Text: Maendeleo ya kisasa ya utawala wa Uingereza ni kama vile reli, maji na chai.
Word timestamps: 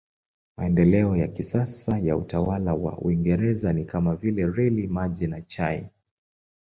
Maendeleo 0.57 1.15
ya 1.17 1.27
kisasa 1.27 1.99
ya 1.99 2.17
utawala 2.17 2.73
wa 2.73 2.97
Uingereza 2.97 3.73
ni 3.73 3.85
kama 3.85 4.15
vile 4.15 4.45
reli, 4.47 4.87
maji 4.87 5.27
na 5.27 5.41
chai. 5.41 5.89